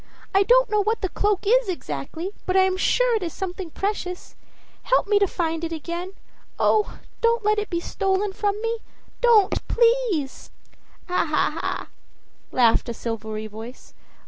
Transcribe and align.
I 0.33 0.41
don't 0.41 0.71
know 0.71 0.81
what 0.81 1.01
the 1.01 1.09
cloak 1.09 1.45
is 1.45 1.69
exactly, 1.69 2.31
but 2.47 2.57
I 2.57 2.61
am 2.63 2.75
sure 2.75 3.15
it 3.15 3.21
is 3.21 3.33
something 3.33 3.69
precious. 3.69 4.35
Help 4.81 5.05
me 5.05 5.19
to 5.19 5.27
find 5.27 5.63
it 5.63 5.71
again. 5.71 6.13
Oh, 6.57 6.97
don't 7.21 7.45
let 7.45 7.59
it 7.59 7.69
be 7.69 7.79
stolen 7.79 8.33
from 8.33 8.59
me 8.63 8.79
don't, 9.21 9.67
please!" 9.67 10.49
"Ha, 11.07 11.25
ha, 11.29 11.59
ha!" 11.61 11.89
laughed 12.51 12.89
a 12.89 12.95
silvery 12.95 13.45
voice. 13.45 13.93